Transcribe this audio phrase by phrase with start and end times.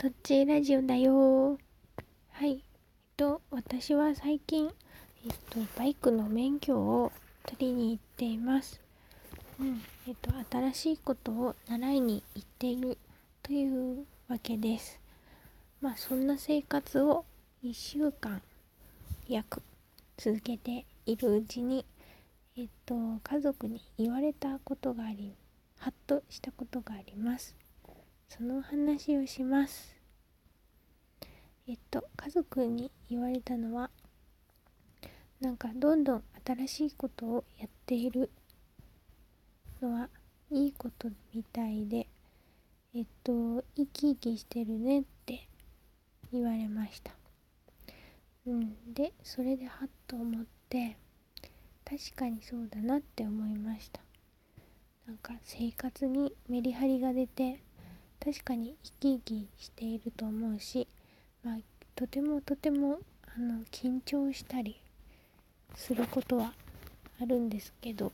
[0.00, 1.58] とっちラジオだよ
[2.30, 2.52] はい。
[2.52, 2.58] えっ
[3.18, 4.70] と、私は最近、
[5.26, 7.12] えっと、バイクの免許を
[7.44, 8.80] 取りに行っています。
[9.60, 9.82] うん。
[10.08, 12.96] えっと、新しいことを習いに行っている
[13.42, 14.98] というわけです。
[15.82, 17.26] まあ、そんな生活を
[17.62, 18.40] 1週間
[19.28, 19.60] 約
[20.16, 21.84] 続けているうちに、
[22.56, 25.34] えっと、家族に言われたことがあり、
[25.78, 27.59] ハッとしたことがあります。
[28.30, 29.94] その話をします。
[31.68, 33.90] えっと家族に言われたのは
[35.40, 38.30] なんかどんどん新しいことをやっている
[39.82, 40.08] のは
[40.50, 42.06] いいことみたいで
[42.94, 45.46] えっと生き生きしてるねって
[46.32, 47.12] 言われました
[48.46, 50.96] うんでそれではっと思って
[51.84, 54.00] 確かにそうだなって思いました
[55.06, 57.60] なんか生活にメリハリが出て
[58.22, 60.86] 確かに生き生きしていると思うし、
[61.42, 61.56] まあ、
[61.96, 62.98] とてもとても
[63.36, 64.80] あの緊張したり
[65.74, 66.52] することは
[67.20, 68.12] あるんですけど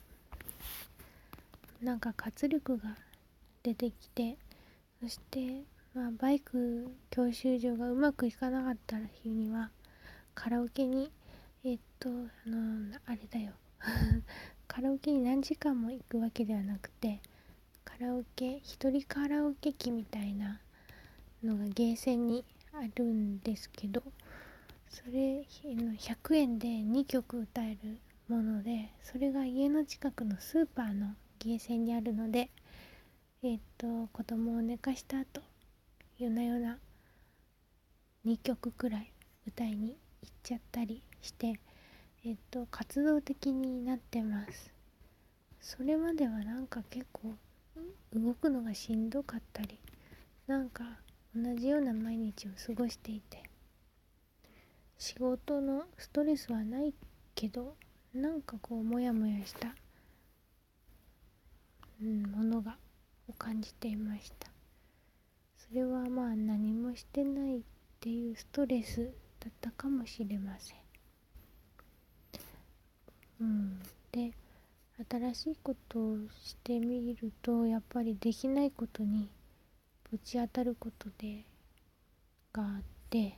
[1.83, 2.97] なんか活力が
[3.63, 4.37] 出てきて
[5.03, 5.63] そして、
[5.95, 9.71] まあ、バイク教習所がうまくいかなかった日には
[10.35, 11.11] カラオケに
[11.65, 12.13] えっとあ
[12.49, 13.53] のあれだよ。
[14.69, 17.21] カラオケに何時間も行くわけではなくて
[17.87, 20.61] カラオケ一人カラオケ機みたいな
[21.43, 24.03] のがゲーセンにあるんですけど
[24.91, 32.51] それ100円で2曲歌えるものでそれが家の近くのスーパーのゲーセンにあるので
[33.43, 35.41] えっ、と子供を寝かした後
[36.19, 36.79] 夜な夜な
[38.27, 39.13] 2曲くらい
[39.47, 41.55] 歌いに行っちゃったりして
[42.25, 44.77] えっ、と活動的になってます。
[45.61, 47.35] それまではなんか結構
[48.15, 49.79] 動くのがしんどかったり
[50.47, 50.85] なんか
[51.35, 53.43] 同じような毎日を過ごしていて
[54.99, 56.95] 仕事のストレスはない
[57.35, 57.77] けど
[58.15, 59.75] なんかこうモヤモヤした、
[62.01, 62.77] うん、ものが
[63.29, 64.49] を感じていました。
[65.57, 67.61] それはまあ何もしてないっ
[68.01, 69.11] ていうストレス
[69.41, 70.77] だったかもしれません。
[73.41, 73.83] うん。
[74.13, 74.33] で
[75.11, 79.29] 新しいことをしてみるとやっぱりできないことに
[80.11, 81.45] ぶち当たることで
[82.53, 83.37] があって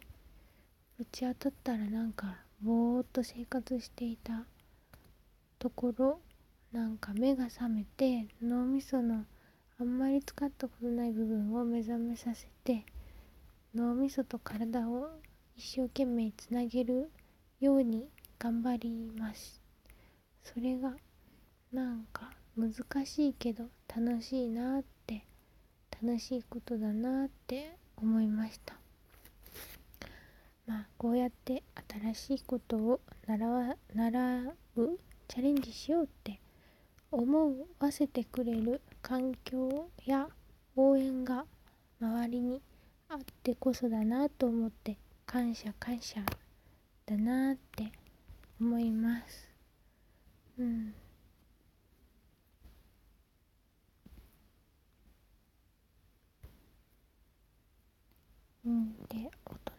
[0.97, 4.45] ぶち当たったらなんかぼーっと生活していた
[5.59, 6.21] ところ
[6.73, 9.25] なんか目が覚めて脳みその
[9.81, 12.85] あんまり使ったことない部分を目覚めさせて
[13.75, 15.11] 脳みそと体を
[15.57, 17.11] 一生懸命つなげる
[17.61, 18.09] ように
[18.39, 19.61] 頑張ります。
[20.45, 20.95] それが
[21.73, 22.73] なんか難
[23.07, 23.65] しいけど
[23.95, 25.25] 楽しいなって
[26.03, 28.75] 楽しいことだなって思いました。
[30.67, 31.63] まあこうやって
[32.13, 34.43] 新しいことを習習
[34.77, 36.41] うチャレンジしようって
[37.11, 40.29] 思わせてくれる環境や
[40.77, 41.45] 応援が
[42.01, 42.63] 周りに
[43.09, 46.21] あってこそだなと思って感謝感謝
[47.07, 47.91] だなって
[48.61, 49.49] 思います
[50.59, 50.95] うん
[58.67, 59.79] うん、で大人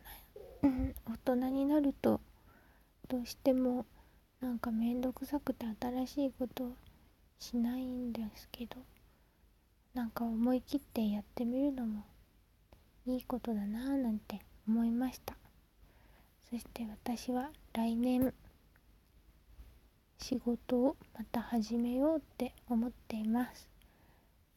[1.05, 2.19] 大人になると
[3.07, 3.85] どうしても
[4.41, 6.73] なんか面倒くさくて新しいこと
[7.39, 8.77] しないんですけど
[9.93, 12.03] なんか思い切ってやってみるのも
[13.05, 15.35] いいことだなぁなんて思いました。
[16.49, 18.33] そして私は来年
[20.17, 23.69] 仕事をまた始めようって思っています。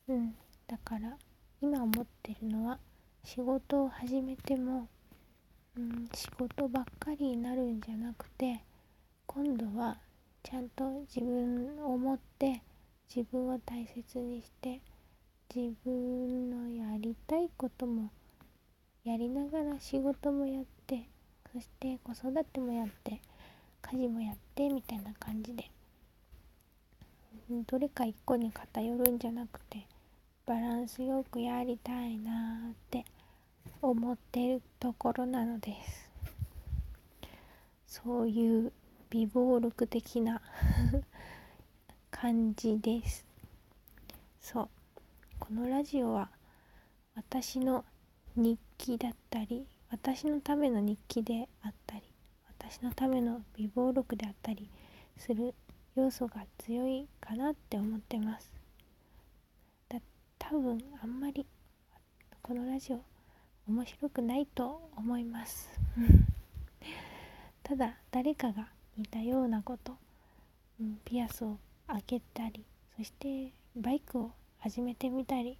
[0.08, 0.34] うん。
[0.66, 1.16] だから
[1.60, 2.78] 今思ってるのは
[3.24, 4.88] 仕事を始めても、
[5.74, 8.60] うん、仕事ばっかりになるんじゃなくて
[9.26, 9.96] 今度は
[10.42, 10.84] ちゃんと
[11.14, 12.60] 自分を持って
[13.14, 14.80] 自分を大切にして
[15.54, 18.10] 自分のやりたいことも
[19.04, 21.08] やりながら仕事もやって
[21.52, 23.20] そして子育てもやって
[23.80, 25.70] 家事もやってみたいな感じで
[27.66, 29.86] どれか一個に偏るんじゃなくて
[30.46, 33.04] バランスよくやりたいなって
[33.80, 36.10] 思ってるところなのです。
[37.86, 38.72] そういう
[39.10, 40.40] 美貌録的な
[42.10, 43.26] 感じです。
[44.40, 44.68] そう。
[45.38, 46.30] このラジオは
[47.14, 47.84] 私の
[48.36, 52.02] 日記だったり私のための日記であったり
[52.58, 54.70] 私のための美貌録であったり
[55.18, 55.54] する
[55.94, 58.50] 要素が強いかなって思ってます。
[59.90, 60.00] だ
[60.38, 61.44] 多分あんまり
[62.40, 63.11] このラジオ
[63.68, 65.70] 面白くないと思います。
[67.62, 69.96] ただ誰かが似たようなこと、
[70.80, 72.64] うん、ピアスを開けたり
[72.96, 75.58] そしてバイクを始めてみたり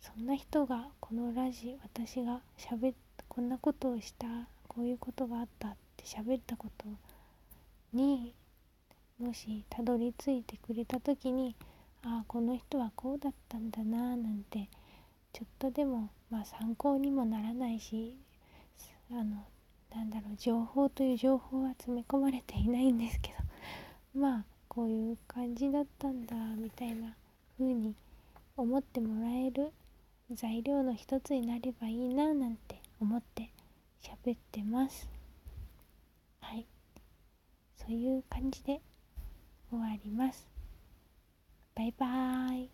[0.00, 2.94] そんな人がこのラジ私がしゃべ
[3.28, 4.26] こんなことをした
[4.68, 6.86] こういうことがあったって喋ったこと
[7.92, 8.34] に
[9.18, 11.56] もしたどり着いてくれた時に
[12.02, 14.68] ああこの人はこうだったんだななんて
[15.34, 18.16] ちょっとでも、まあ、参考にもならないし
[19.10, 19.44] あの
[19.92, 23.38] なんだろう情報という情報は詰め込まれていないんですけど
[24.20, 27.16] まあこういう感じだったんだみたいな
[27.58, 27.96] 風に
[28.56, 29.72] 思ってもらえる
[30.30, 33.50] 材料の一つになればいいななんて思って
[34.00, 35.08] 喋ってます。
[36.40, 36.64] はい。
[37.76, 38.80] そういう感じで
[39.70, 40.46] 終わります。
[41.74, 42.73] バイバーイ。